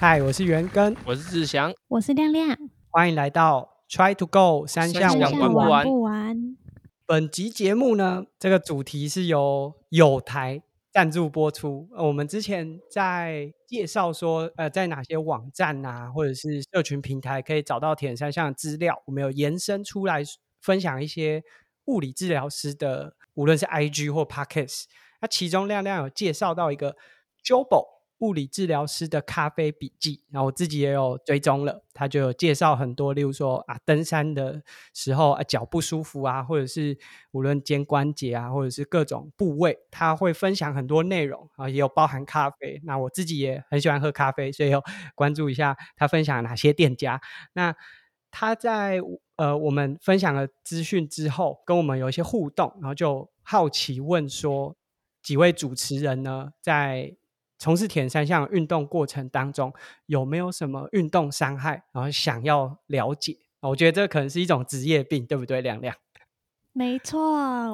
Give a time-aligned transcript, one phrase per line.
[0.00, 2.56] 嗨，我是元根，我是志祥，我是亮亮，
[2.88, 6.00] 欢迎来到 Try to Go 三项玩不完。
[6.00, 6.56] 玩。
[7.04, 11.88] 本集节目呢，这个主题是由有台赞助播出。
[11.96, 20.22] 呃我们之前在介绍说，呃，在哪些网站啊，或者是社群平台可以找到铁人三项的资料，我们有延伸出来
[20.60, 21.42] 分享一些
[21.86, 24.84] 物理治疗师的，无论是 IG 或 Podcast。
[25.20, 26.96] 那其中亮亮有介绍到一个
[27.44, 36.98] Jobo 物理治疗师的咖啡笔记，然后我自己也有追踪了，他就有介绍很多，例如说啊，登山的时候啊脚不舒服啊，或者是
[37.30, 42.80] 无论肩关节啊，或者是各种部位，他会分享很多内容啊，也有包含咖啡。
[42.84, 44.82] 那我自己也很喜欢喝咖啡，所以有
[45.14, 47.20] 关注一下他分享哪些店家。
[47.52, 47.74] 那
[48.30, 49.00] 他在
[49.36, 54.76] 呃我们分享了资讯之后，跟我们有一些互动，然后就好奇问说，
[55.22, 57.16] 几位主持人呢，在
[57.58, 59.72] 从事铁人三项运动过程当中，
[60.06, 63.36] 有没有什么运动伤害，然后想要了解？
[63.60, 65.94] 我觉得这可能是一种职业病，对不对，亮亮？
[66.72, 67.18] 没错，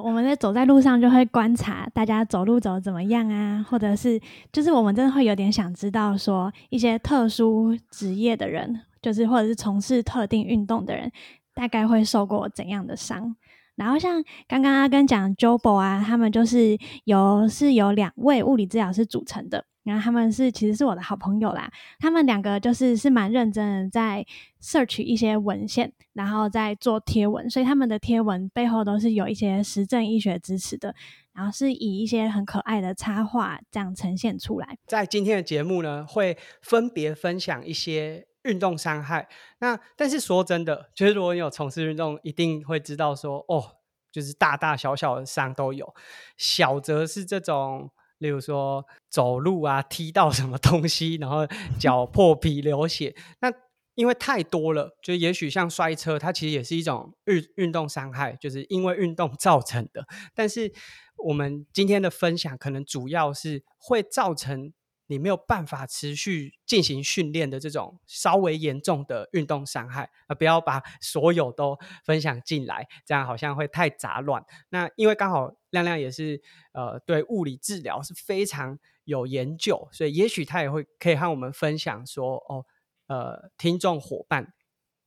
[0.03, 4.19] 我们在走在路上就会观察大家走路走得怎么样啊，或者是
[4.51, 11.13] 就是我们真的会有点想知道说一些特殊职业的人，就是或者是从事特定运动的人，
[11.53, 13.37] 大概会受过怎样的伤。
[13.77, 24.27] 然后像刚刚阿根讲 Jobo 啊，他们就是由是由两位物理治疗师组成的，然后他们是其实是我的好朋友啦，他们两个就是是蛮认真的在
[24.61, 30.95] search 一些文献，然后再做贴文，所以他们的贴文背后都是有一些实证医学支持的，
[31.35, 34.79] 然后是以一些很可爱的插画这样呈现出来。
[34.87, 39.29] 在今天的节目呢，会分别分享一些运动伤害。
[39.59, 43.63] 那但是说真的，就是如果你有从事运动，一定会知道说，哦，
[44.11, 45.95] 就是大大小小的伤都有，
[46.39, 47.91] 小则是这种。
[48.25, 51.47] 例如说走路啊，踢到什么东西，然后
[51.79, 53.53] 脚破皮流血，那
[53.97, 60.07] 因为太多了，就也许像摔车，它其实也是一种运运动伤害，就是因为运动造成的。
[60.35, 60.73] 但是
[61.19, 64.73] 我们今天的分享，可能主要是会造成
[65.07, 74.43] 你没有办法持续进行训练的这种稍微严重的运动伤害啊，不要把所有都分享进来，这样好像会太杂乱。
[74.71, 76.41] 那因为刚好亮亮也是
[76.73, 82.65] 呃对物理治疗是非常有研究，所以也许他也会可以和我们分享说哦，
[83.09, 84.55] 呃，听众伙伴，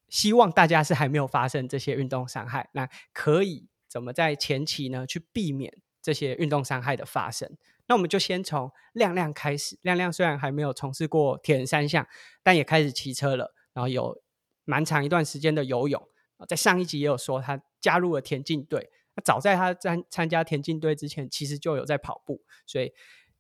[0.10, 7.58] 希望大家是还没有发生这些运动伤害，那可以怎么在前期呢去避免这些运动伤害的发生？
[7.88, 9.80] 那我们就先从亮亮开始。
[9.82, 12.06] 亮亮虽然还没有从事过铁人三项，
[12.44, 14.22] 但也开始骑车了，然后有
[14.66, 16.06] 蛮长一段时间的游泳。
[16.48, 18.92] 在上一集也有说，他加入了田径队。
[19.24, 22.42] 早在他参参加田径队之前，其实就有在跑步。
[22.66, 22.92] 所以，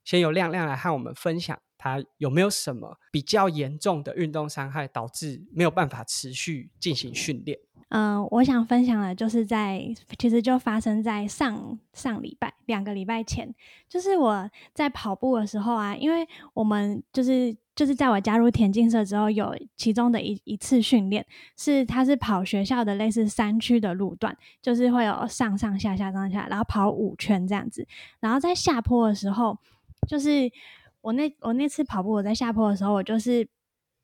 [0.03, 7.59] 先由亮亮来和我们分享，他有没有什么比较严重的运动伤害，导致没有办法持续进行训练？
[7.89, 9.81] 嗯、我想分享的就是在
[10.19, 13.53] 其实就发生在上上礼拜两个礼拜前，
[13.87, 21.25] 就是我在跑步的时候啊，因为我们就是就是在我加入田径社之后，有其中的一一次训练
[21.55, 27.87] 是他是跑学校的类似山区的路段，就是会有上上下下上下，然后跑五圈这样子，
[28.19, 29.57] 然后在下坡的时候，
[30.09, 30.51] 就是
[30.99, 33.47] 我那我那次跑步我在下坡的时候，我就是。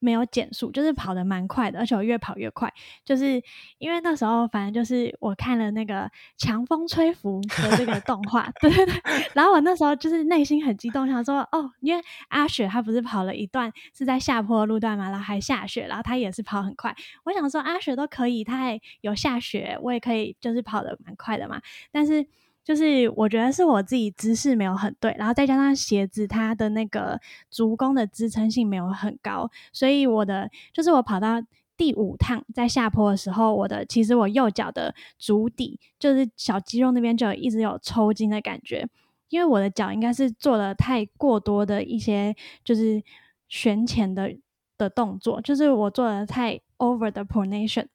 [0.03, 2.71] 没有减速，就是跑得蛮快的，而且我越跑越快，
[3.05, 3.41] 就是
[3.77, 8.93] 因为那时候反正就是我看了那个强风吹拂的这个动画，对对对，
[9.33, 16.93] 然后我那时候就是内心很激动，想说哦，因为阿雪她不是跑了一段是在下坡路段嘛，然后还下雪，然后她也是跑很快，
[17.23, 22.27] 我想说阿雪都可以，她还有下雪，我也可以，就是跑得蛮快的嘛，但是。
[22.63, 27.19] 就是我觉得是我自己姿势没有很对，然后再加上鞋子它的那个
[27.49, 31.41] 足弓的支撑性没有很高，所以我的就是我跑到
[31.75, 38.87] 第五趟在下坡的时候，我的其实我右脚的足底就是小肌肉那边就一直有抽筋的感觉，
[39.29, 43.03] 因为我的脚应该是做了太过多的一些就是
[43.49, 44.33] 旋前的
[44.77, 47.87] 的动作，就是我做的太 over 的 pronation。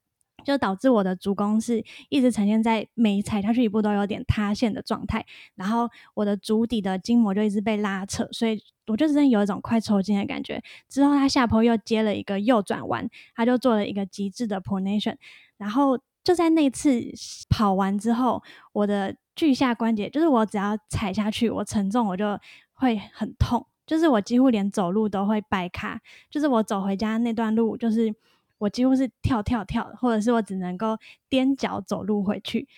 [0.44, 5.26] 就导致我的足弓是一直呈现在每踩下去一步都有点塌陷的状态，
[5.56, 10.62] 然后我的足底的筋膜就一直被拉扯，所以我就真的有一种快抽筋的感觉。
[10.88, 15.16] 之后他下坡又接了一个右转弯，他就做了一个极致的 pronation，
[15.58, 17.02] 然后就在那次
[17.50, 18.42] 跑完之后，
[18.72, 22.38] 我的距下关节就是我只要踩下去，我承重我就
[22.72, 26.00] 会很痛，就是我几乎连走路都会掰卡，
[26.30, 28.14] 就是我走回家那段路就是。
[28.58, 30.98] 我几乎是跳跳跳，或者是我只能够
[31.30, 32.68] 踮脚走路回去。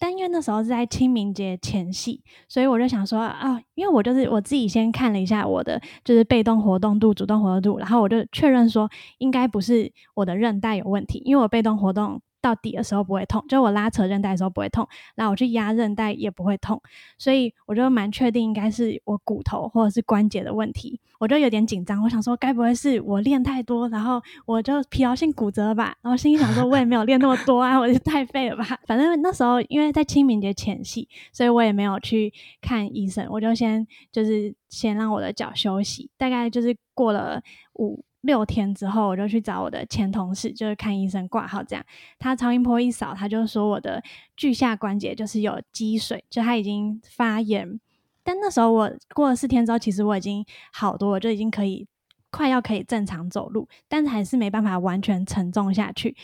[0.00, 8.88] 但因为那时候是在清明节前夕，所以我就想说啊，因为我就是我自己先看了一下我的就是被动活动度、主动活动度，然后我就确认说
[9.18, 12.22] 应该不是我的韧带有问题，因为我被动活动。
[12.40, 16.80] 到底的时候不会痛，就我拉扯韧带的时候不会痛，然后我去压韧带也不会痛，
[17.18, 25.96] 所以我就蛮确定应该是我骨头或者是关节的问题，我就有点紧张，我想说该不会是我练太多，然后我就疲劳性骨折吧？
[26.00, 28.78] 然后心里想说我也没有练那么多啊， 我就太废了吧？
[28.86, 37.42] 反正那时候因为在清明节前夕，所以我也没有去看医生，我就先就是先让我的脚休息，大概就是过了
[37.74, 38.04] 五。
[38.22, 41.84] 六天之后，我就去找我的前同事，就是看医生挂号这样。
[42.18, 44.02] 他超音波一扫，他就说我的
[44.36, 47.78] 距下关节就是有积水，就他已经发炎。
[48.24, 51.86] 但那时候我过了四天之后，其实我已经好多，我就已经可以
[52.30, 56.16] 快要可以正常走路，但是还是没办法完全承重下去。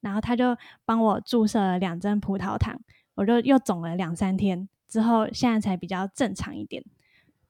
[0.00, 2.80] 然后他就帮我注射了两针葡萄糖，
[3.14, 6.82] 我就又肿了两三天之后，现在才比较正常一点。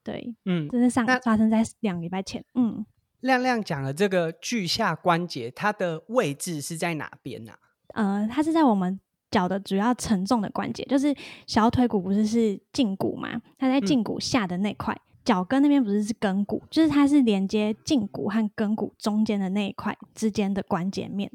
[0.02, 2.84] 对，嗯，这是上发生在两礼拜前，嗯。
[3.22, 7.52] 亮亮讲的这个距下关节，它的位置是在哪边呢？
[7.94, 8.98] 呃，它是在我们
[9.30, 11.14] 脚的主要承重的关节，就是
[11.46, 13.40] 小腿骨不是是胫骨嘛？
[13.58, 21.30] 它在胫骨下的那块，脚跟那边不是是跟骨，就是它是连接胫骨和跟骨中间的那一块之间的关节面。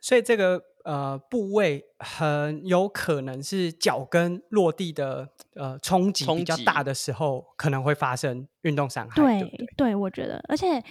[0.00, 9.22] 所以这个呃部位很有可能是脚跟落地的呃冲击比较大的时候，可能会发生运动伤害。
[9.22, 10.82] 对对，我觉得，而且。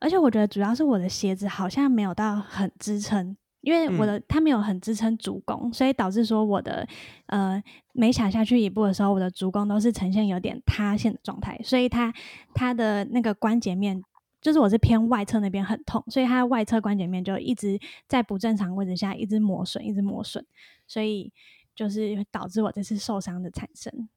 [0.00, 6.88] 而且我觉得主要是我的鞋子好像没有到很支撑，因为我的它没有很支撑足弓，所以导致说我的
[7.26, 7.62] 呃
[7.92, 12.12] 每踩下去一步的时候，我的足弓都是呈现有点塌陷的状态，所以它
[12.54, 14.02] 它的那个关节面
[14.40, 20.42] 就是我是偏外侧那边很痛，所以它外侧关节面就一直在不正常位置下一直磨损，一直磨损，
[20.86, 21.30] 所以
[21.74, 24.08] 就是导致我这次受伤的产生。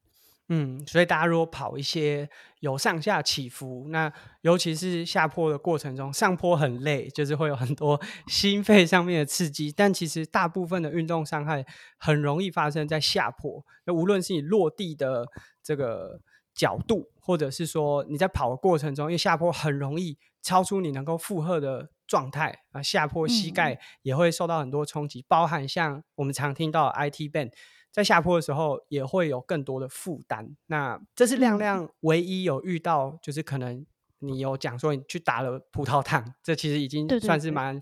[0.48, 2.28] 嗯，所以大家如果跑一些
[2.60, 4.12] 有上下起伏，那
[4.42, 7.98] 尤其是下坡的过程中，上坡很累，就是会有很多
[8.28, 9.72] 心肺上面的刺激。
[9.74, 11.64] 但其实大部分的运动伤害
[11.96, 15.26] 很容易发生在下坡，那无论是你落地的
[15.62, 16.20] 这个
[16.54, 27.52] 角度，或者是说你在跑的过程中，因为下坡很容易超出你能够负荷的状态啊，下坡膝盖也会受到很多冲击，包含像我们常听到 IT band。
[27.94, 33.86] 在下坡的时候也会有更多的负担，那这是亮亮唯一有遇到，就是可能
[34.18, 37.80] 你有讲说你去打了葡萄糖，这其实已经算是蛮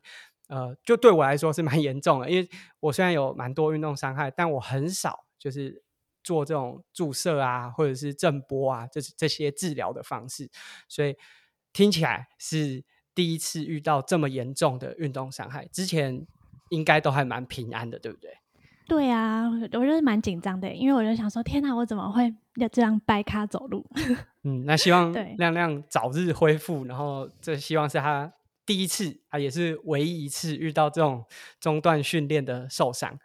[0.49, 2.47] 呃，就对我来说是蛮严重的，因为
[2.81, 5.83] 我虽然有蛮多运动伤害，但我很少就是
[6.23, 10.51] 做这种注射啊，或者是震波啊，这这些治疗的方式，
[10.89, 11.17] 所以
[11.73, 16.27] 听起来是第一次遇到这么严重的运动伤害，之前
[16.69, 18.42] 应该都还蛮平安的，对不对？
[18.87, 23.87] 对啊，我就是蛮紧张的，因为我就想说，天哪，我怎么会要这样掰咖走路？
[24.45, 28.33] 嗯，那希望亮亮早日恢复，然后这希望是他
[28.67, 31.25] 第一次啊，也是唯一一次遇到这种
[31.61, 33.19] 中断训练的受伤。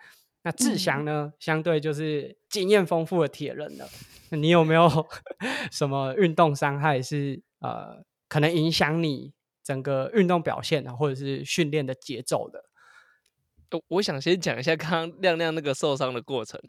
[0.44, 3.86] 那志祥呢，相对就是经验丰富的铁人了。
[4.30, 4.88] 你有没有
[5.72, 9.34] 什么运动伤害是呃，可能影响你
[9.64, 12.64] 整个运动表现啊，或者是训练的节奏的？
[13.90, 16.60] 我想先讲一下刚刚亮亮那个受伤的过程，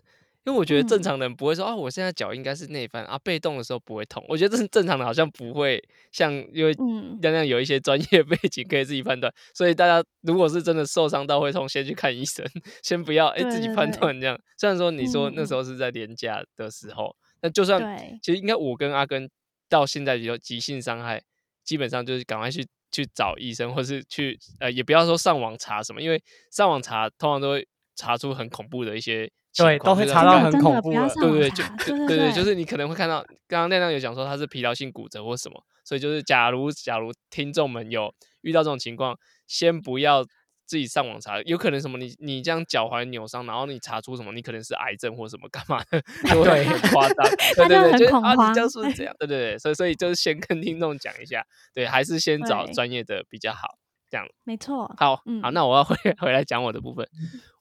[0.44, 4.24] 因为我觉得正常人不会说啊，我现在脚应该是内翻啊，被动的时候不会痛。
[4.28, 6.72] 我觉得这是正常的，好像不会像因为
[7.20, 12.44] 亮亮有一些专业 背景可以自己判断，所以大家如果是真的受伤到会痛，先去看医生，
[12.82, 14.38] 先不要哎自己判断这样。
[14.56, 17.80] 虽然说你说那时候是在年假的时候，那就算
[18.22, 19.28] 其实应该我跟阿根
[19.68, 21.22] 到现在有急性伤害，
[21.62, 22.66] 基本上就是赶快去。
[22.90, 27.66] 去找医生，或是去呃，也不要说上网查什么，因为上网查通常都会
[27.96, 40.24] 查出很恐怖的一些，对，都会查到很恐怖的， 对对对，就对对，就是你可能会看到，刚刚亮亮有讲说他是疲劳性骨折或什么，所以就是假如假如听众们有遇到这种情况，先不要。
[40.68, 41.96] 自己上网查，有可能什么？
[41.96, 44.30] 你你这样脚踝扭伤，然后你查出什么？
[44.32, 46.00] 你可能是癌症或什么干嘛的？
[46.44, 47.26] 对，很夸张。
[47.56, 49.16] 对对对，就啊，你这样是这样。
[49.18, 53.78] 对对对，所以所以就是先跟听众讲一下，对，还是先找专业的比较好。
[54.10, 54.94] 这样，没错。
[54.98, 57.08] 好，好，那我要回回来讲我的部分。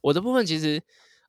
[0.02, 0.82] 我的部分其实，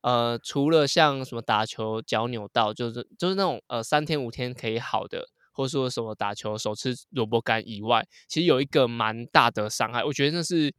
[0.03, 10.75] 呃，除了像什么打球脚扭到，就是就是那种呃三天五天可以好的，或者说什么打球手吃萝卜干以外，其实有一个蛮大的伤害，我觉得那是。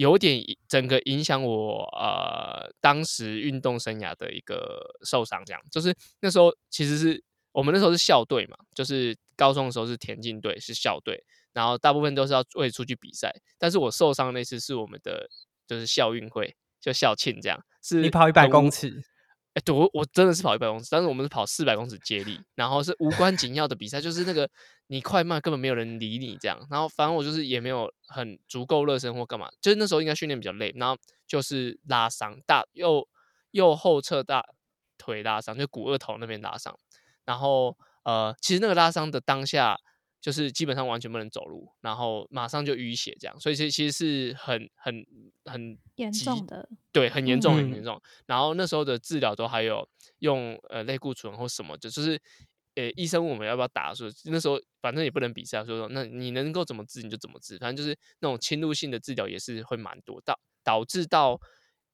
[0.00, 5.60] 有点整个影响我呃当时运动生涯的一个受伤，这样。
[5.70, 15.28] 就是那时候其实是我们那时候是校队嘛，就是高中的时候是田径队是校队，然后大部分都是要为出去比赛，但是我受伤那次是我们的
[15.66, 19.02] 就是校运会就校庆这样，是你跑一百公尺，
[19.54, 24.48] 哎，对我我真的是跑一百公尺，但是我们是跑四百公尺接力，然后是无关紧要的比赛，就是那个
[24.86, 26.58] 你快慢根本没有人理你这样。
[26.70, 33.08] 然后反正我就是也没有很足够热身或干嘛，就是那时候应该训练比较累，然后就是拉伤大右
[33.50, 34.44] 右后侧大
[34.96, 36.78] 腿拉伤，就股二头那边拉伤。
[37.24, 39.78] 然后呃，其实那个拉伤的当下。
[40.20, 45.06] 就是基本上完全不能走路，然后马上就淤血这样，所以其其实是很很
[45.46, 47.98] 很严重的，对，很严重很严重。
[48.26, 52.20] 然后那时候的治疗都还有用呃类固醇或什么，就就是
[52.74, 61.40] 呃医生问我们要不要打，说那时候反正也不能比赛，所以说那你能够怎么治你就怎么治，反正就是那种侵入性的治疗也是会蛮多，导导致到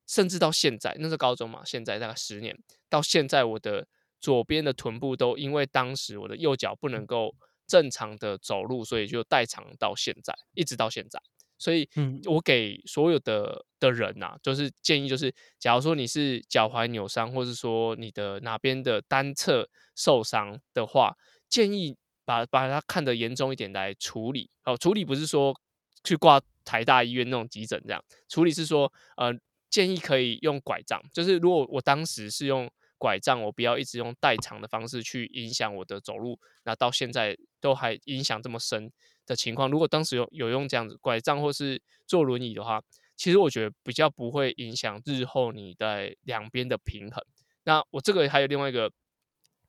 [0.09, 3.87] 甚至到现在，那是高中嘛，现在大概十年到现在，我的
[4.21, 7.33] 左边的臀部都因为当时我的右脚不能够。
[7.67, 11.21] 正常的走路，所以就代偿到现在，一直到现在。
[11.59, 11.89] 所以，
[12.27, 21.17] 我给所有的的人呐，就是建议，就是假如说你是脚踝扭伤，或是说你的哪边的单侧受伤的话，
[21.49, 21.97] 建议
[22.27, 24.51] 把把它看得严重一点来处理。
[24.65, 25.59] 哦，处理不是说
[26.05, 29.33] 去挂台大医院那种急诊这样，处理是说，呃，
[29.71, 31.01] 建议可以用拐杖。
[31.11, 32.71] 就是如果我当时是用。
[32.99, 36.41] 拐杖，我不要一直用代偿的方式去影响我的走路。
[36.65, 38.89] 那到现在都还影响这么深
[39.27, 42.81] 的情况，如果当时有有用这样子拐杖或是坐轮椅的话，
[43.17, 47.21] 其实我觉得比较不会影响日后你在两边的平衡。
[47.65, 48.89] 那我这个还有另外一个，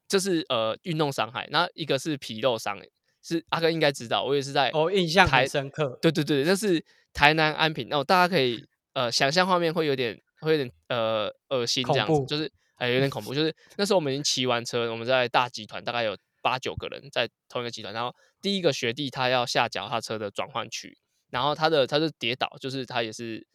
[0.08, 2.80] 这是呃运动伤害，那一个是皮肉伤，
[3.24, 5.98] 是阿哥应该知道，我也是在哦印象很深刻。
[6.00, 8.64] 对对对，那是台南安平，那大家可以
[8.94, 12.52] 呃想象画面会有点会有点呃恶心这样子，就是。
[12.78, 13.34] 哎，有 点恐怖。
[13.34, 16.16] 就是那时候我们已经骑完车，我们在大集团，大概有
[16.48, 17.94] 八九个人在同一个集团。
[17.94, 20.98] 然后第一个学弟他要下脚踏车的转换区，
[21.30, 23.46] 然后他的他是跌倒，就是他也是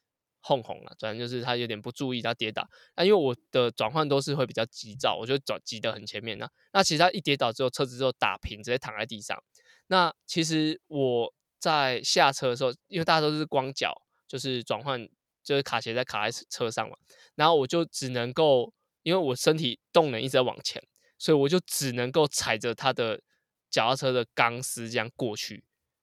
[0.43, 2.69] 红红了，反正就是他有点不注意，他跌倒。
[2.97, 6.47] 那因为我的转换都是会比较急躁，我就转挤得很前面那。
[6.75, 9.43] 那其实他一跌倒之后，车子就打平，直接躺在地上。
[9.87, 13.95] 那其实我在下车的时候，因为大家都是光脚，
[14.29, 15.09] 就是转换
[15.43, 16.95] 就是卡鞋在卡在车上嘛，
[17.37, 18.75] 然后我就只能够。
[19.05, 20.81] 因为我身体动能一直在往前，
[21.23, 23.21] 所以我就只能够踩着他的
[23.71, 25.63] 脚踏车的钢丝这样过去，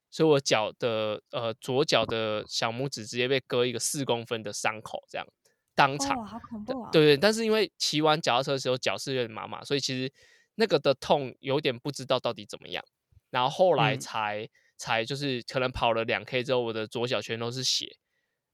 [0.09, 5.27] 所以我脚的呃左脚的小拇指直接被割一个四公分的伤口，这样
[5.75, 6.89] 当场，好恐怖啊！
[6.89, 10.09] 对对，但是因为骑完脚踏车的时候脚是有点麻麻，所以其实
[10.55, 12.81] 那个的痛有点不知道到底怎么样，
[13.29, 14.47] 然后后来才
[14.77, 17.97] 才就是可能跑了两 K 之后，我的左脚全都是血。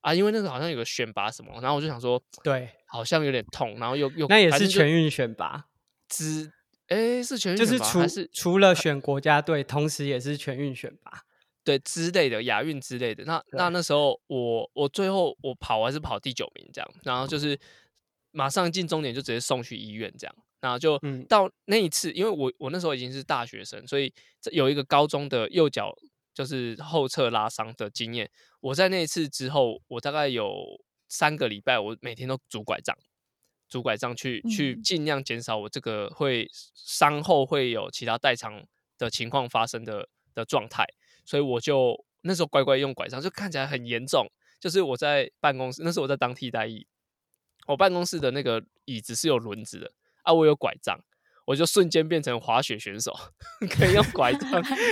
[0.00, 5.66] 啊，因为那个好像有个选拔什么，然后我就想说，对，好像有点痛，然后又又那也是全运选拔，
[6.08, 6.52] 之
[6.88, 11.22] 哎是全运就是除是除了选国家队，同时也是全运选拔，
[11.64, 13.24] 对之类的亚运之类的。
[13.24, 17.58] 那那那时候我我最后我跑还是跑第九名这样，然后就是
[18.30, 24.12] 马上进终点就直接送去医院这样，然后就到那一次，因为我我那时候已经是大学生，所以
[24.52, 25.94] 有一个高中的右脚。
[26.36, 30.54] 就是后侧拉伤的经验，我在那一次之后，我大概有
[31.08, 32.94] 三个礼拜，我每天都拄拐杖，
[33.68, 38.64] 拄拐杖去去尽量减少我这个会伤后会有其他代偿
[38.98, 40.84] 的情况发生的的状态，
[41.24, 44.26] 所以我就那时候乖乖用拐杖，就看起来很严重。
[44.58, 46.86] 就是我在办公室，那时候我在当替代役，
[47.66, 49.92] 我办公室的那个椅子是有轮子的
[50.22, 50.98] 啊，我有拐杖。
[51.46, 53.14] 我就瞬间变成滑雪选手，
[53.70, 54.50] 可以用拐杖，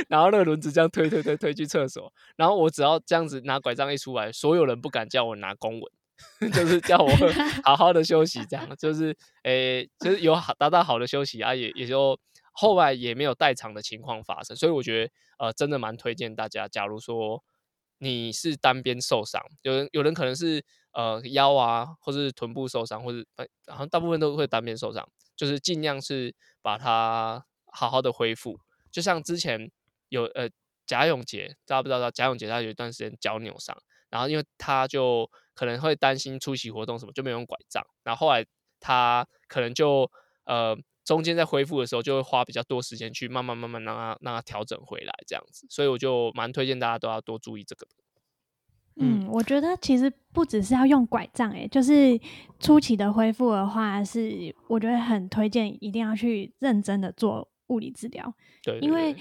[0.09, 5.93] 然后那个轮子这样推推推推去厕所，然后我只要这样子拿拐杖一出来，所有人不敢叫我拿公文，
[6.53, 7.11] 就是叫我
[7.65, 12.19] 好好的休息，这样就是诶，就是有好达到好的休息啊，也也就
[12.53, 17.43] 后来也没有代偿的情况发生，所以我觉得呃，真的蛮推荐大家，假如说
[17.99, 23.25] 你是单边受伤，有人有人可能是呃腰啊，或是臀部受伤，或者
[23.67, 25.09] 好像大部分都会单边受伤。
[25.37, 28.57] 就是尽量是把它好好的恢复，
[28.93, 29.69] 就像之前
[30.09, 30.49] 有呃
[30.87, 33.77] 贾永杰，大家不知道贾永杰他有一段时间脚扭伤，
[34.15, 38.47] 然后因为他就可能会担心出席活动什么，就没用拐杖，然后后来
[38.79, 40.09] 他可能就
[40.45, 47.89] 呃中间在恢复的时候就会花比较多时间去慢慢慢慢让他让他调整回来这样子，所以我就蛮推荐大家都要多注意这个。
[48.97, 52.17] 嗯，我觉得其实不只是要用拐杖，诶，就是
[52.61, 58.33] 初期的恢复的话，是我觉得很推荐一定要去认真的做物理治疗。
[58.63, 59.17] 对，因为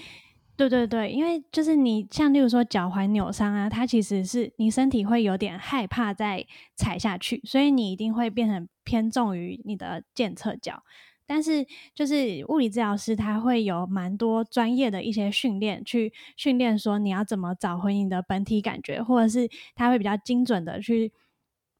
[0.56, 6.46] 对对对，因为就是你像例如说脚踝扭伤啊，它其实是你身体会有点害怕再
[6.76, 10.84] 踩下去，所以你一定会变成偏重于你的健侧脚。
[11.26, 21.10] 但是，就是物理治疗师他会有蛮多专业的一些训练，去训练说你要怎么找回你的本体感觉，或者是他会比较精准的去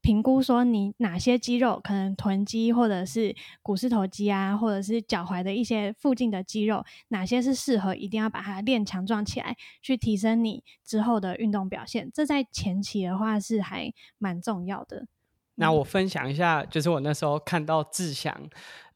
[0.05, 12.11] 评估说你哪些肌肉可能臀肌或者是股四头肌啊，或者是脚踝的一些附近的肌肉，哪些是适合一定要把它练强壮起来，去提升你之后的运动表现。
[12.13, 15.07] 这在前期的话是还蛮重要的。
[15.55, 18.47] 那我分享一下，就是我那时候看到志祥，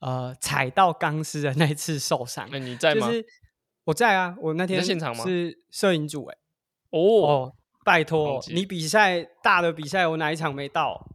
[0.02, 2.48] 呃，踩到钢丝的那次受伤。
[2.52, 3.08] 那你在吗？
[3.86, 5.26] 我在啊，我那天现场吗？
[5.26, 6.38] 是摄影组哎。
[6.92, 7.56] 哦。
[7.86, 11.08] 拜托，你比赛大的比赛，我哪一场没到？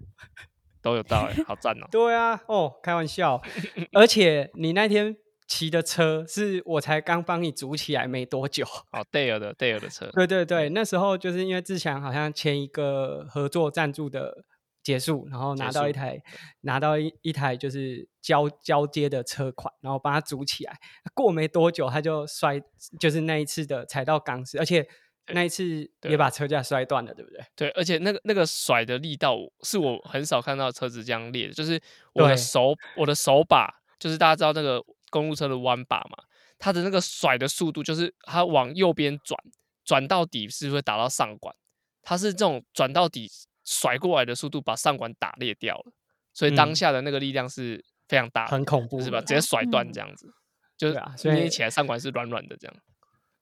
[0.82, 1.86] 都有到哎， 好赞哦！
[1.90, 3.40] 对啊，哦，开玩笑。
[3.92, 5.16] 而且你那天
[5.46, 8.66] 骑的车是我才刚帮你组起来没多久。
[8.92, 10.10] 哦，戴尔的戴尔的车。
[10.12, 14.44] 对对对，那时候就是因为志强好像签一个合作赞助的
[14.82, 16.20] 结束，然后拿到一台
[16.62, 20.78] 拿到一一台就是交交接的车款，然后帮他组起来。
[21.14, 22.60] 过没多久他就摔，
[23.00, 24.86] 就是那一次的踩到钢丝，而且。
[25.28, 27.44] 那一次也把车架摔断了，对不对？
[27.56, 31.80] 对，而且那个那个甩的力道是我很少看到车子这样裂的，就是
[32.12, 36.24] 我的手我的手把，就是大家知道那个公路车的弯把嘛，
[36.58, 39.38] 它的那个甩的速度，就是它往右边转，
[39.84, 41.54] 转到底是会打到上管，
[42.02, 43.30] 它是这种转到底
[43.64, 45.92] 甩过来的速度把上管打裂掉了，
[46.34, 49.20] 所以当下的那个力量是非常大，很恐怖，是吧？
[49.20, 50.28] 直接甩断这样子，
[50.76, 52.76] 就是捏起来上管是软软的这样。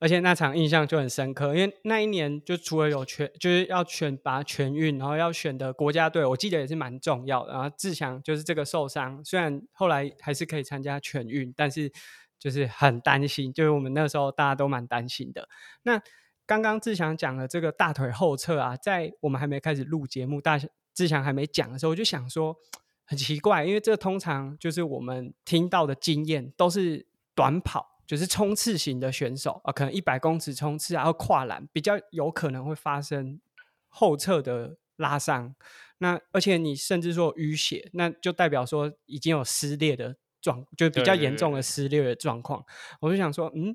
[0.02, 7.52] 而且那场印象就很深刻，因为那一年就除了有全就是要选拔全运，然后要选的国家队，我记得也是蛮重要的。
[7.52, 11.92] 然后志强就是这个受伤，虽然后来还是可以参加全运，但是
[12.36, 15.48] 就是很担心，就是我们那时候大家都蛮担心的。
[15.84, 16.02] 那
[16.46, 20.58] 刚刚志强讲了这个大腿后侧啊，在我们还没开始录节目，大
[20.92, 22.56] 志强还没讲的时候，我就想说
[23.04, 27.06] 很奇怪，因为这通常就是我们听到的经验都是
[27.36, 27.91] 短跑。
[28.06, 33.40] 就是冲刺型的选手啊，可能一百公尺冲刺，然后跨栏比较有可能会发生
[33.88, 35.54] 后侧的拉伤。
[35.98, 42.64] 那而且你甚至说淤血，那就代表说已经有撕裂的状，就比较严重的撕裂的状况。
[43.00, 43.74] 我就想说，嗯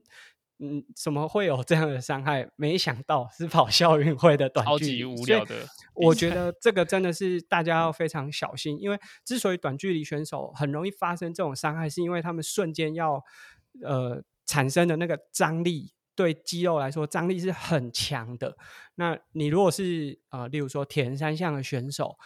[0.59, 2.49] 嗯，怎么会有这样的伤害？
[2.57, 5.55] 没想到是跑校运会的短距离，无聊的。
[5.93, 13.23] 我觉得这个真的是大家要非常小心，因为之所以短距离选手很容易发生这种伤害，是因为他们瞬间要。
[13.83, 18.57] 呃，产生的那个张力对肌肉来说，张力是很强的。
[18.95, 22.17] 那你如果是呃，例如说铁人三项的选手，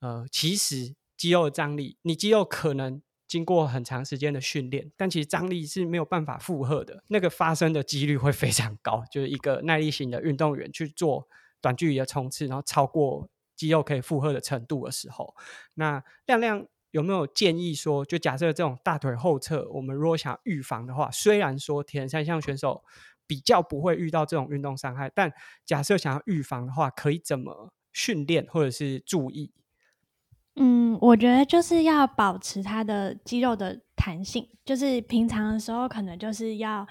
[0.00, 9.02] 呃，其实肌肉的张力，你肌肉可能经过很长时间的训练，但其实张力是没有办法负荷的，那个发生的几率会非常高。
[9.10, 11.26] 就是一个耐力型的运动员去做
[11.60, 15.34] 短距离的冲刺，然后超过肌肉可以负荷的程度的时候，
[15.74, 16.66] 那亮亮。
[16.90, 22.82] 有没有建议说，就假设这种大腿后侧，我们如果想预防的话，虽然说田三项选手
[23.26, 25.32] 比较不会遇到这种运动伤害，但
[25.64, 29.52] 假设想要预防的话，可以怎么训练或者是注意？
[30.56, 36.86] 嗯，我觉得就是要保持它的肌肉的弹性，就是平常的时候可能就是要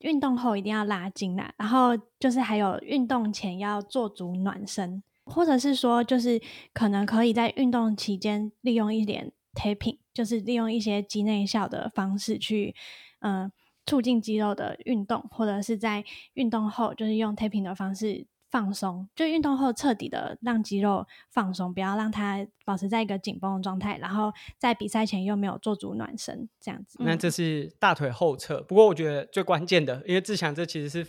[0.00, 5.02] 运动后一定要拉筋啦，然后就是还有运动前要做足暖身。
[5.26, 6.40] 或者是说，就是
[6.72, 12.74] 可能可以在运动期间利用一点 taping，就是利用一些肌内效的方式去，
[13.18, 13.50] 嗯，
[13.84, 26.98] 促进肌肉的运动，或者是在运动后就是用 taping 的方式放松，就运动后彻底的让肌肉放松，不要让它保持在一个紧绷的状态，然后在比赛前又没有做足暖身，这样子。
[27.02, 31.04] 那这是大腿后侧，不过我觉得最关键的，因为志强这其实是。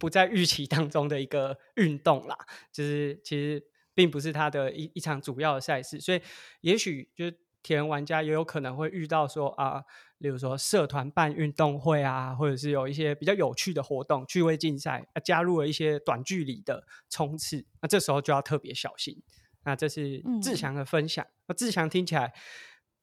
[0.00, 2.36] 不在预期当中的一个运动啦，
[2.72, 3.62] 就是其实
[3.94, 6.20] 并不是他的一一场主要的赛事，所以
[6.62, 9.84] 也许就是铁人玩家也有可能会遇到说啊，
[10.18, 19.22] 例如说社团办运动会啊，或者是有一些比较有趣的活动，趣味竞赛，加入了一些短距离的冲刺，那这时候就要特别小心。
[19.64, 22.32] 那这是志强的分享，那志强听起来。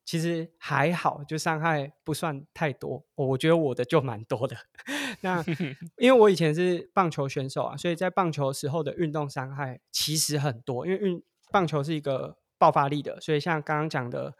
[0.08, 3.04] 其实还好，就伤害不算太多。
[3.15, 4.56] 我觉得我的就蛮多的。
[5.20, 5.43] 那
[6.00, 10.88] 因为我以前是棒球选手啊，所以在棒球时候的运动伤害其实很多。
[10.88, 14.34] 因为运棒球是一个爆发力的，所以像刚刚讲的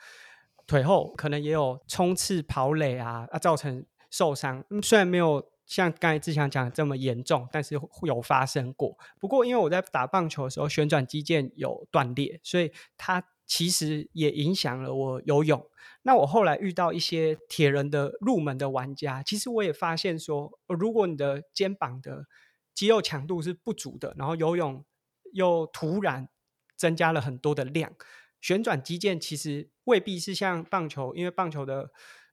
[0.66, 4.64] 腿后可能也有冲刺跑垒啊，啊造成受伤。
[4.82, 8.98] 虽然没有像刚才志强讲的这么严重，但是有发生过。
[9.20, 13.22] 不过因为我在打棒球的时候旋转肌腱有断裂，所以它。
[13.48, 15.66] 其实也影响了我游泳。
[16.04, 22.28] 那我后来遇到一些铁人的入门的玩家，其实我也发现说，如果你的肩膀的
[22.74, 24.86] 肌肉强度是不足的，然后游泳
[25.34, 26.30] 又突然
[26.78, 27.94] 增加了很多的量，
[28.40, 31.90] 旋转肌腱其实未必是像棒球，因为棒球的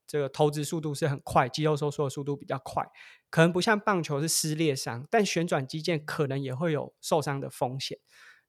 [0.07, 2.87] 这个投掷速度是很快，肌肉收缩的速度比较快，
[3.31, 7.99] 可能不像棒球是撕裂伤，但旋转肌腱可能也会有受伤的风险。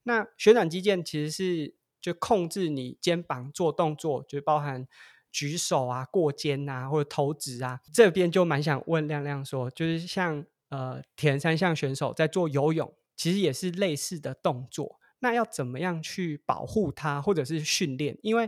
[0.03, 1.75] 那旋转肌腱其实是。
[2.05, 4.87] 就控制你肩膀做动作，就包含
[5.31, 7.79] 举手啊、过肩啊或者投掷啊。
[7.91, 18.15] 这边就蛮想问亮亮说，就是像呃铁人三项选手在做游泳，其实也是类似的动作，那要怎么样去保护它或者是训练？
[18.21, 18.47] 因为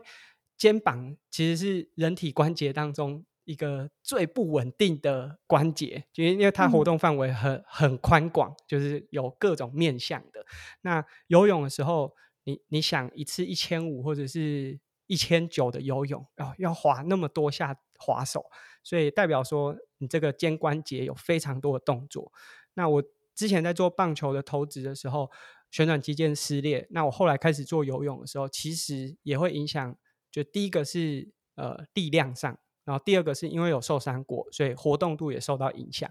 [0.56, 3.26] 肩膀其实是人体关节当中。
[3.48, 10.46] 一个最不稳定的关节，因为因为它活动范围很很宽广，就是有各种面向的。
[10.82, 12.14] 那游泳的时候，
[12.48, 18.46] 你你想一次一千五或者是一千九的游泳，哦，要滑那么多下滑手，
[18.82, 22.32] 所以代表说你这个肩关节有非常多的动作。
[22.76, 23.04] 那我
[23.36, 25.30] 之前在做棒球的投掷的时候，
[25.72, 26.88] 旋转肌腱撕裂。
[26.92, 29.98] 那我后来开始做游泳的时候，其实也会影响。
[30.32, 32.58] 就第一个是呃力量上。
[32.86, 36.10] 然后第二个是因为有受伤过，所以活动度也受到影响。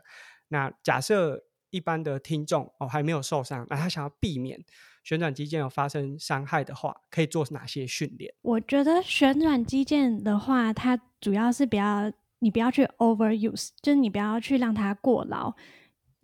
[0.49, 4.59] 那假设一般的听众哦还没有受伤，那他想要避免
[5.05, 8.33] 旋转肌腱有发生伤害的话，可以做哪些训练？
[8.43, 15.55] 我觉得旋转肌腱的话，它主要是比较你不要去 overuse，就是你不要去让它过劳。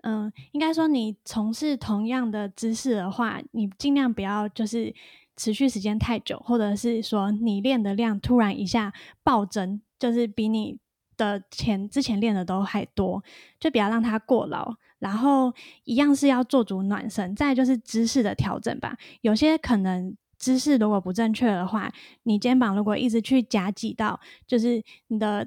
[0.02, 4.94] 嗯，应该说你从事同样的姿势的话，你尽量不要就是
[5.36, 9.80] 持续时间太久，或者是说你练的量突然一下暴增。
[9.98, 10.80] 就是比你
[11.22, 13.22] 的前之前练的都还多，
[13.60, 14.74] 就不要让它过劳。
[14.98, 15.52] 然后
[15.84, 18.96] 一样是要做足暖身，再就是姿势的调整吧。
[19.20, 21.92] 有些可能姿势如果不正确的话，
[22.24, 25.46] 你肩膀如果一直去夹挤到，就是你的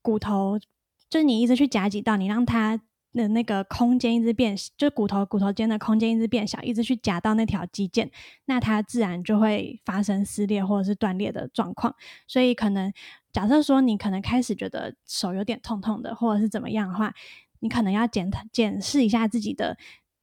[0.00, 0.58] 骨头，
[1.08, 2.80] 就是你一直去夹挤到，你让它
[3.12, 8.10] 的那个空间一直变，就骨头骨头间的空间一直变小，一直去夹到那条肌腱，
[8.46, 11.94] 那它自然就会发生撕裂或者是断裂的状况。
[12.26, 12.92] 所以可能。
[13.32, 17.14] 假设说你可能开始觉得手有点痛痛的，或者是怎么样的话，
[17.60, 19.78] 你可能要检检视一下自己的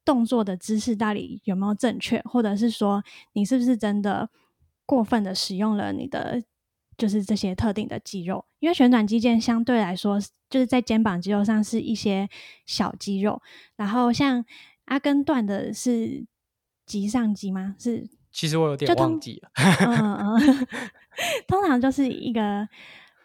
[0.05, 4.29] 动作的姿势到底有没有正确，或者是说你是不是真的
[4.85, 6.43] 过分的使用了你的
[6.99, 12.29] 就是这些特定的肌肉，因为旋转肌腱相对来说就是在肩膀肌肉上是一些
[12.65, 13.41] 小肌肉，
[13.77, 14.45] 然后像
[14.85, 16.25] 阿根断的是
[16.85, 17.75] 棘上肌吗？
[17.79, 18.07] 是？
[18.31, 19.49] 其实我有点忘记了。
[19.87, 20.67] 嗯 嗯，
[21.47, 22.67] 通常就是一个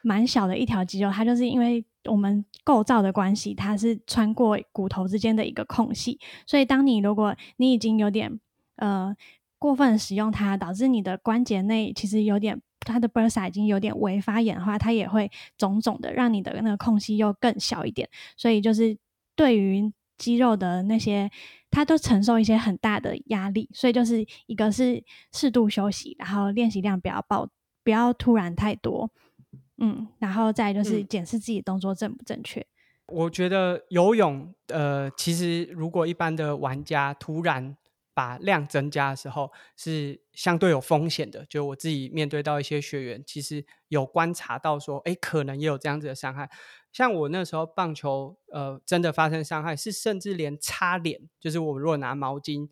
[0.03, 8.41] 蛮小的一条肌肉，它就是因为我们构造的关系，它是穿过骨头之间的一个空隙，所以当你如果你已经有点
[8.77, 9.15] 呃
[9.59, 18.09] 过分使用它，导致你的关节内其实有点它的 bursa 已经有点微发炎的话，它也会肿肿的，让你的那个空隙又更小一点。
[18.37, 18.97] 所以就是
[19.35, 21.31] 对于肌肉的那些。
[21.70, 27.49] 他都承受一些很大的压力，所以就是一个是适度休息，然后练习量不要爆，
[27.83, 29.11] 不要突然太多，
[29.79, 32.64] 嗯，然后再就是检视自己动作正不正确。
[33.09, 37.77] 我觉得游泳，呃，其实如果一般的玩家突然
[38.14, 41.44] 把量增加的时候，是相对有风险的。
[41.46, 46.48] 就我自己面对到一些学员，其实有观察到说，哎，可能也有这样子的伤害。
[46.92, 52.70] 像我那时候棒球，呃，真的发生伤害，是甚至连擦脸，就是我如果拿毛巾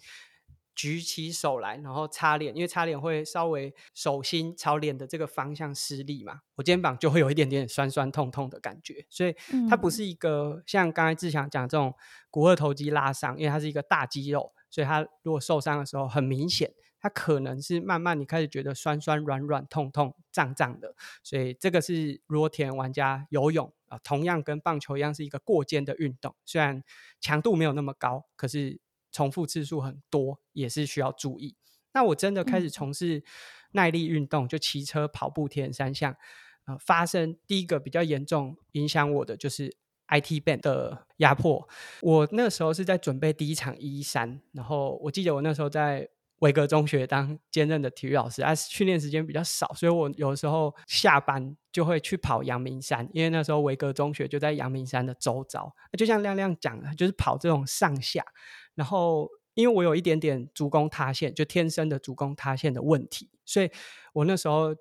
[0.77, 9.35] 举起手来，然后擦脸，因为擦脸会稍微手心朝脸的这个方向施力嘛，我肩膀就会有一点点酸酸痛痛的感觉，所以
[9.69, 11.93] 它不是一个像刚才志强讲这种
[12.31, 16.73] 股二头肌拉伤，因为它是一个大肌肉，所以他如果受伤的时候很明显。
[17.05, 26.85] 他可能是慢慢你开始觉得酸酸软软痛痛胀胀的，所以这个是如果田玩家游泳啊，同样跟棒球一样是一个过肩的运动，虽然
[27.21, 28.79] 强度没有那么高，可是
[29.11, 31.57] 重复次数很多，也是需要注意。
[31.93, 33.25] 那我真的开始从事
[33.73, 36.15] 耐力运动，就骑车、跑步、田三项，
[36.67, 39.77] 呃，发生第一个比较严重影响我的就是
[40.13, 41.69] IT band 的压迫。
[42.03, 46.09] 我那时候是在准备第一场一三，然后我记得我那时候在。
[46.43, 55.73] 维格中学当兼任的体育老师，啊，训练时间比较少，所以我有时候下班就会去跑阳明山，因为那时候维格中学就在阳明山的周遭。
[55.97, 58.25] 就像亮亮讲的，就是跑这种上下。
[58.75, 63.71] 然后，因为我有一点点足弓塌陷，就天生的足弓塌陷的问题，所以
[64.13, 64.75] 我那时候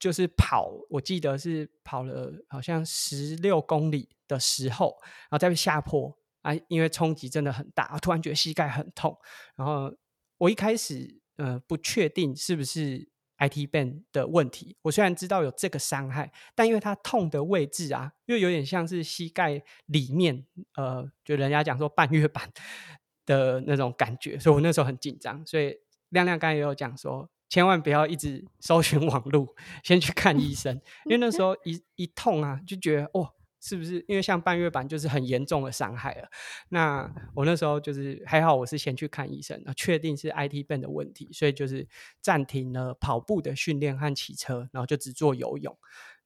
[0.00, 9.16] 就是跑，我记得是跑了好像十六公里的时候，然后再下坡啊，因为冲击真的很大，突然觉得膝盖很痛，
[9.54, 9.94] 然后。
[10.40, 14.74] 我一开始呃不确定是不是 IT band 的问题。
[14.80, 22.50] 我虽然知道有这个伤害，但因为它痛的位置啊，又有点像是膝盖里面，呃，就人家讲说半月板
[23.26, 25.46] 的那种感觉，所以我那时候很紧张。
[25.46, 25.76] 所以
[26.08, 33.28] 亮亮刚才也有讲说，千万不要一直搜寻网路， 先去看医生， 因为那时候一一痛啊，就觉得哦，
[33.60, 36.28] 是不是因为像半月板就是很严重的伤害了？
[36.68, 41.86] 那我那时候就是还好，我是先去看医生，确定是 IT band 的问题，所以就是
[42.20, 45.76] 暂停了跑步的训练和骑车，然后就只做游泳。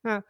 [0.02, 0.22] 那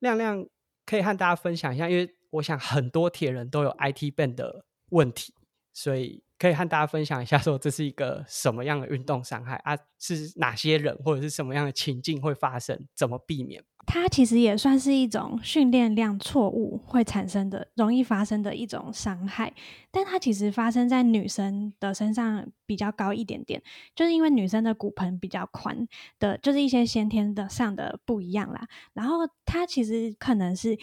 [0.00, 0.46] 亮亮
[0.84, 5.34] 可以和大家分享一下，因为我想很多铁人都有 IT band 的问题，
[5.72, 6.22] 所以。
[6.44, 9.74] 可以和大家分享一下，说这是一个什么样的运动伤害啊？
[9.98, 12.78] 是哪些人或者是什么样的情境会发生？
[12.94, 13.64] 怎么避免？
[13.86, 19.54] 它其实也算是一种训练量错误会产生的、容易发生的一种伤害，
[19.90, 23.62] 但它其实发生在女生的身上比较高一点点，
[23.94, 28.68] 就是因为女生的骨盆比较宽的，就是一些先天的上的不一样啦。
[28.92, 30.78] 然后它其实可能是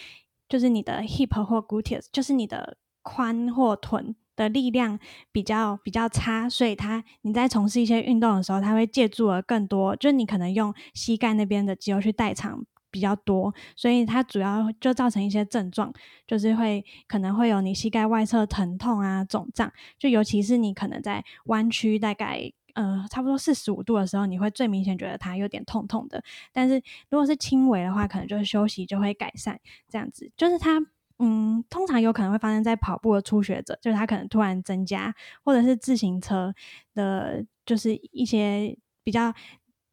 [0.49, 4.15] 就是你的 hip 或 gluteus，就是你的髋或臀。
[4.41, 4.97] 的力量
[5.31, 15.93] 比较比较差，所以他你在从事一些运动的时候，他会借助了更多，就是你可能用膝盖那边的肌肉去代偿比较多，所以它主要就造成一些症状，
[16.25, 30.87] 就是会可能会有你膝盖外侧疼痛啊、肿胀，就尤其是你可能在弯曲大概呃差不多四十五度的时候，你会最明显觉得它有点痛痛的，但是如果是轻微的话，可能就是休息就会改善，这样子就是它。
[31.23, 36.51] 嗯，通常有可能会发生在跑步的初学者，就是他可能突然增加，或者是自行车
[36.95, 39.31] 的，就是一些比较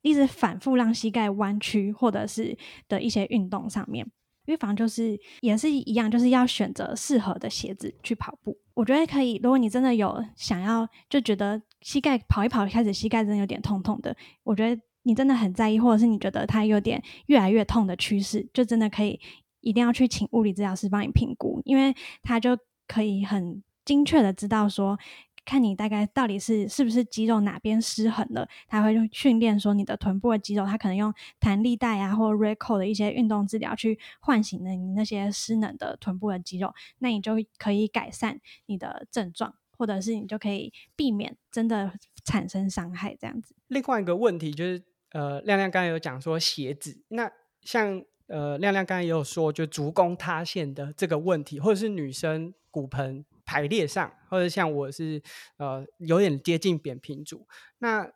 [0.01, 2.57] 一直反复让膝盖弯曲，或者是
[2.89, 4.11] 的一些运动上面。
[4.47, 8.57] 预防就是也是一样，就是要选择适合的鞋子去跑步。
[8.73, 19.21] 我觉得可以，如果你真的有想要，就觉得膝盖跑一跑开始膝盖真的有点痛痛的，我觉得你真的很在意，或者是你觉得它有点越来越痛的趋势，就真的可以。
[19.69, 24.99] 一定要去请物理治疗师帮你评估，因为他就可以很精确的知道说，
[25.45, 41.93] 看你大概到底是是不是肌肉哪边失衡了，他会训练说你的臀部的肌肉，他可能用弹力带啊或 recall 的一些运动治疗去唤醒了你那些失能的臀部的肌肉，那你就可以改善你的症状，或者是你就可以避免真的
[42.25, 43.55] 产生伤害这样子。
[43.69, 48.03] 另外一个问题就是，呃，亮亮刚才有讲说鞋子，那像。
[48.29, 55.23] 呃，亮亮刚才也有说，就足弓塌陷的这个问题，或者是女生骨盆排列上，或者像我是
[55.57, 57.47] 呃有点接近扁平足。
[57.79, 58.13] 那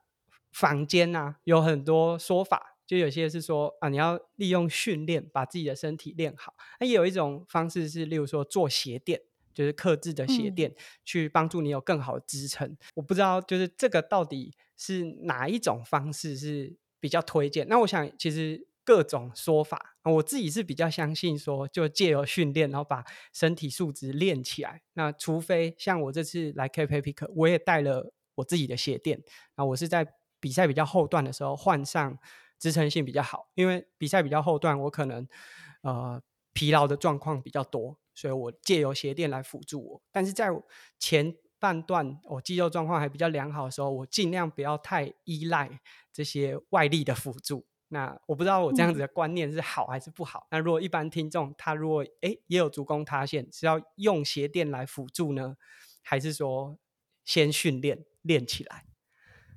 [0.52, 6.52] 房间呢有很多说法，就有些是说啊，你要利用训练把自己的身体练好。
[6.78, 9.18] 那也有一种方式是，例如说做鞋垫，
[9.54, 10.74] 就是克制的鞋垫，
[11.06, 12.76] 去帮助你有更好的支撑。
[12.96, 17.66] 我不知道，就是这个到底是哪一种方式是比较推荐？
[17.66, 18.66] 那我想其实。
[18.84, 24.82] 各种说法，我自己是比较相信说，就借由训练，然后把身体素质练起来。
[24.94, 29.22] 那除非像我这次来 K P P 课，我也带了我自己的鞋垫。
[29.56, 30.06] 那我是在
[30.40, 32.18] 比赛比较后段的时候换上
[32.58, 35.28] 支撑性比较好，因为比赛比较后段，我可能
[35.82, 36.20] 呃
[36.52, 40.02] 疲劳的状况比较多，所以我借由鞋垫来辅助我。
[40.10, 40.48] 但是在
[40.98, 45.80] 前半段我肌肉状况还比较良好的时候，我尽量不要太依赖
[46.12, 47.64] 这些外力的辅助。
[47.94, 50.46] 那我不知道我这样子的观念是好还是不好。
[50.50, 55.54] 那如果一般听众他如果哎也有足弓塌陷，是要用鞋垫来辅助呢，
[56.00, 56.78] 还是说
[57.22, 58.86] 先训练练起来？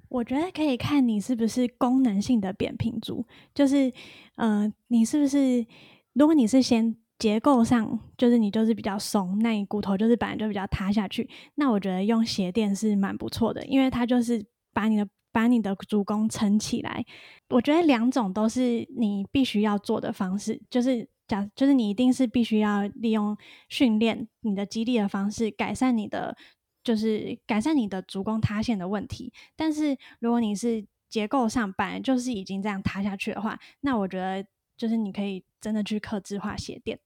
[0.09, 3.93] 我觉得可以看你是不是功能性的扁平足，就是
[4.35, 5.65] 呃你是不是
[6.11, 15.07] 如果你是先结构上就是你就是比较松，那你骨头就是本来就比较塌下去，那我觉得用鞋垫是蛮不错的，因为它就是把你的。
[15.35, 17.03] 把你的足弓撑起来，
[17.49, 23.35] 我觉得两种都是你必须要做的方式，就是假，就是你一定是必须要利用
[23.67, 26.37] 训练你的肌力的方式，改善你的，
[26.85, 29.33] 就是改善你的足弓塌陷的问题。
[29.57, 36.97] 但是如果你是结构上本来就是已经这样塌下去的话，那我觉得就是你可以真的去克制化鞋垫。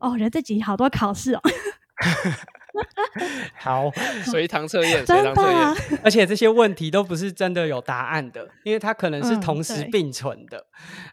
[0.00, 1.40] 哦，我觉得这集好多考试哦。
[3.58, 3.90] 好，
[4.24, 10.66] 随堂测验，随堂测验 而且这些问题都不是真的有答案的，因为它可能是同时并存的。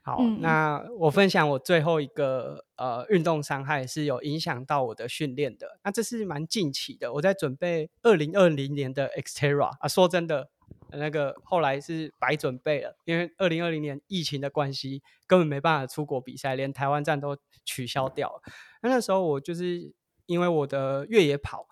[0.04, 5.80] 好，那我分享我最后一个呃运动伤害是有影响到我的训练的。
[5.84, 9.88] 那这是蛮近期的，我在准备二零二零年的 Xterra 啊。
[9.88, 10.49] 说真的，
[10.91, 18.41] 那个后来是白准备了，因为二零二零年疫情的关系，根本没办法出国比赛，连台湾站都取消掉了。
[18.82, 19.93] 那那时候我就是。
[20.26, 21.68] 因为我的越野跑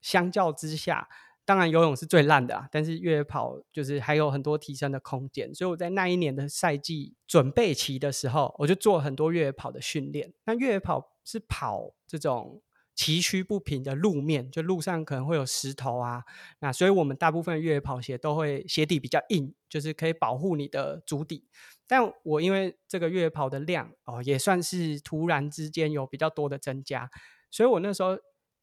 [0.00, 1.08] 相较之下，
[1.44, 10.32] 当然游泳是最烂的啊，但是越野跑就是还有很多提升的空间，所以我在那一年的赛季准备期的时候，我就做很多越野跑的训练。
[10.44, 12.62] 那越野跑是跑这种
[12.94, 16.22] 崎岖不平的路面，就路上可能会有石头啊，
[16.60, 21.48] 那所以我们大部分越野跑鞋都会鞋底比较硬，就是可以保护你的足底。
[21.86, 27.10] 但我因为这个越野跑的量哦，也算是突然之间有比较多的增加，
[27.52, 28.18] 所以我那时候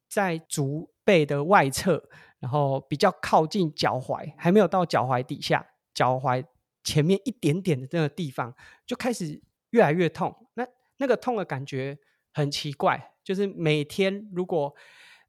[0.09, 2.03] 在足背的外侧，
[2.39, 6.43] 然后比较靠近脚踝，还没有到脚踝底下，脚踝
[6.83, 8.53] 前面一点点的那个地方，
[8.85, 10.35] 就开始越来越痛。
[10.55, 11.97] 那那个痛的感觉
[12.33, 14.75] 很奇怪，就是每天如果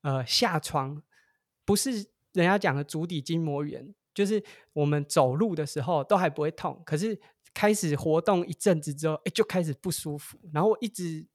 [0.03, 1.01] 呃下床，
[1.64, 1.92] 不是
[2.33, 4.42] 人家讲的足底筋膜炎，就是
[4.73, 7.20] 我们走路的时候都还不会痛，可是。
[7.53, 11.27] 开始活动一阵子之后，哎，就开始不舒服，然后我一直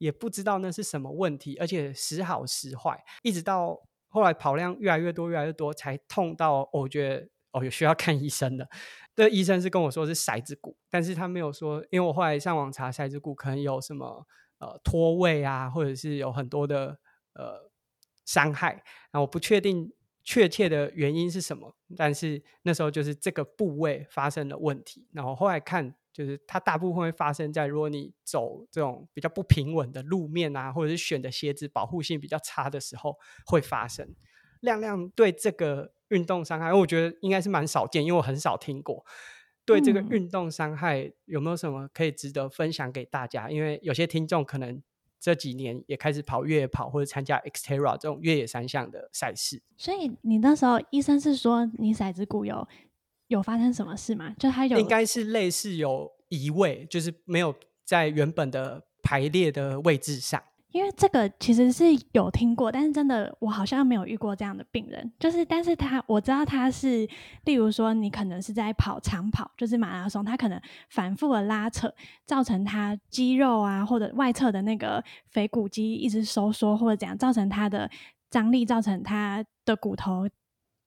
[0.00, 8.68] 也不知道那是什么问题，而且时好时坏，一直到后来跑量越来越多，越来越多，才痛到我觉得哦，有需要看医生的。
[9.14, 14.26] 这医生是跟我说是骰子骨，但是他没有说，因为我后来上网查骰子骨可能有什么
[14.58, 16.98] 呃脱位啊，或者是有很多的
[17.34, 17.70] 呃
[18.24, 18.82] 伤害，
[19.12, 19.92] 那我不确定。
[20.22, 21.74] 确切的原因是什么？
[21.96, 34.14] 但是那时候就是这个部位发生了问题，然后后来看，就是它大部分会发生在如果你走这种比较不平稳的路面啊，或者是选的鞋子保护性比较差的时候会发生。
[34.60, 39.04] 亮亮对这个运动伤害，我觉得应该是蛮少见，因为我很少听过。
[39.64, 43.50] 对这个运动伤害有没有什么可以值得分享给大家？
[43.50, 44.82] 因为有些听众可能。
[45.22, 49.62] 这几年也开始跑越野跑或者参加 Xterra 这种越野三项的赛事。
[49.76, 52.66] 所以你那时候医生是说你骰子骨有
[53.30, 54.34] 有发生什么事吗？
[54.38, 60.42] 就他有应该是类似有移位，就是没有在原本的排列的位置上。
[60.72, 65.12] 因为这个其实是有听过，但是真的我好像没有遇过这样的病人。
[65.18, 67.08] 就是，但是他我知道他是，
[67.44, 71.92] 例如说你可能是在跑长跑，就是马拉松，他可能反复的拉扯，
[72.24, 77.90] 造成他肌肉啊或者外侧的那个腓骨肌一直收缩或者怎样，造成他的
[78.28, 80.28] 张力，造成他的骨头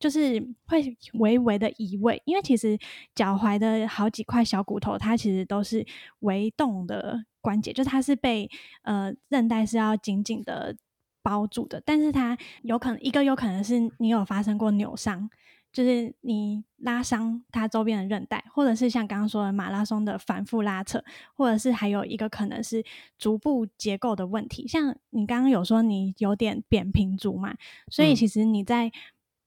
[0.04, 2.22] 就是会微微的移位。
[2.26, 2.78] 因为其实
[3.16, 5.86] 脚踝的好几块小骨头，它其实都是
[6.20, 7.24] 微动的。
[7.44, 8.50] 关节就是它是被
[8.84, 10.74] 呃韧带是要紧紧的
[11.22, 15.30] 包住的，但是它有可能一个有可能是你有发生过扭伤，
[15.74, 21.04] 就是你拉伤它周边的韧带，或者是像刚刚说的马拉松的反复拉扯，
[21.36, 22.82] 或者是还有一个可能是
[23.20, 27.58] 足部结构的问题，像你刚刚有说你有点扁平足嘛，
[27.90, 28.90] 所以其实你在。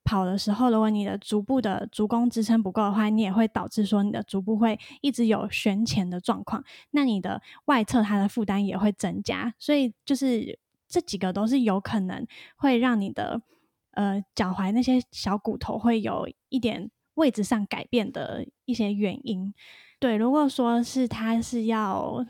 [0.06, 13.42] 跑的时候，如果你的足部的足弓支撑不够的话，你也会导致说你的足部会一直有旋前的状况，那你的外侧它的负担也会增加，所以就是这几个都是有可能会让你的
[13.90, 19.52] 呃脚踝那些小骨头会有一点位置上改变的一些原因。
[19.98, 22.24] 对，如果说是它是要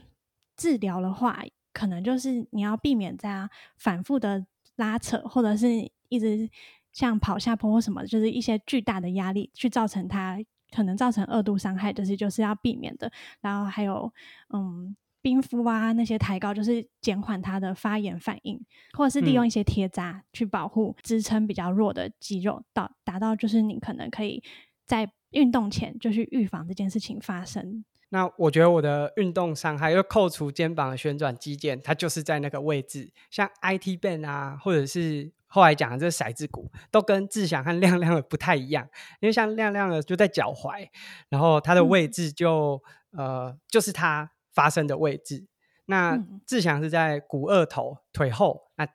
[0.56, 6.48] 治疗的话，可能就是你要避免在反复的拉扯，或者是一直。
[6.96, 10.38] 像跑下坡或什么，就是一些巨大的压力去造成它
[10.74, 13.12] 可能造成二度伤害，这些就是要避免的。
[13.42, 14.10] 然后还有，
[14.48, 18.58] 嗯，冰敷啊那些抬高，就是减缓它的发炎反应，
[18.94, 24.42] 或者是利用一些贴扎去保护支撑比较弱的肌肉，到达到就是你可能可以
[24.86, 27.84] 在运动前就去预防这件事情发生。
[28.08, 35.30] 那我觉得我的运动伤害，又扣除肩膀的旋转肌腱，它就是在那个位置，像 IT band 啊，或者是。
[35.56, 38.86] 后来讲的这骰子骨都跟志祥和亮亮的不太一样，
[39.20, 40.86] 因为像亮亮的就在脚踝，
[41.30, 45.46] 然后它的位置就呃就是它发生的位置。
[45.86, 48.86] 那志祥是在股二头腿后，那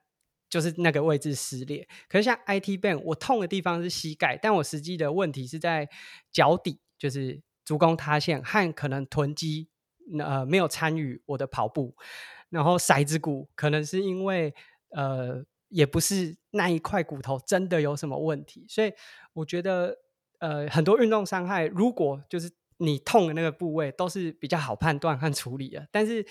[0.51, 1.87] 就是那个位置撕裂。
[2.07, 5.89] 可是像 IT band，我痛的地方是膝盖，但我实际的问题是在
[6.31, 9.67] 脚底，就是足弓塌陷和可能臀肌
[10.19, 11.95] 呃没有参与我的跑步。
[12.49, 14.53] 然后骰子骨可能是因为
[14.91, 15.43] 呃。
[15.71, 18.91] 也不是那一块骨头真的有什么问题，所以
[19.31, 19.97] 我觉得，
[20.39, 26.21] 呃，很多运动伤害，如果就是你痛的那个部位都是比较好判断和处理的，但是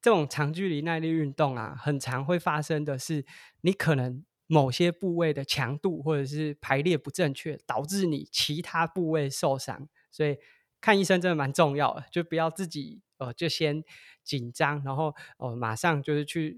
[0.00, 3.26] 这种长距离耐力运动啊，很常会发生的是，
[3.60, 10.38] 你可能某些部位的强度或者是排列不正确，导致你其他部位受伤，所以
[10.80, 13.84] 看医生真的蛮重要的，就不要自己呃就先
[14.24, 16.56] 紧张，然后哦马上就是去。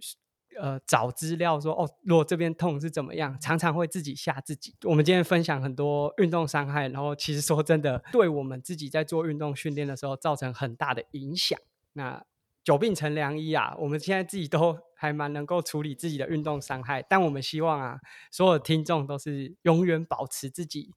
[0.59, 4.75] 呃，找资料说哦，如果这边痛是怎么样，常常会自己吓自己。
[4.85, 11.59] 我们今天分享很多运动伤害，然后其实说真的，对我们自己在做运动训练的时候造成很大的影响。
[11.93, 12.24] 那
[12.62, 17.99] 久病成良医啊，我们现在自己都 还蛮能够处理自己的运动伤害，但我们希望啊，
[18.31, 20.93] 所有听众都是永远保持自己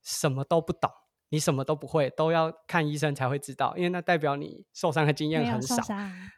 [0.00, 0.88] 什么都不懂，
[1.30, 5.76] 你什么都不会，都要看医生才会知道，因为那代表你受伤的经验很少，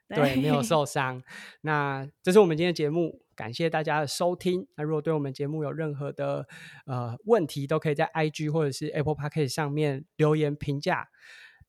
[0.09, 1.23] 对，没有 受伤。
[1.63, 4.67] 那这是我们今天的节目，感谢大家的收听。
[4.77, 6.47] 那如果对我们节目有任何的
[6.87, 11.09] 呃问题，都可以在 IG 或者是 Apple Podcast 上面留言评价。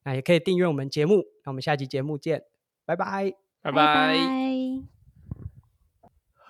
[0.04, 1.18] 那也可以订阅我们节目。
[1.46, 2.42] 那我们下期节目见，
[2.86, 4.51] 拜拜，拜拜。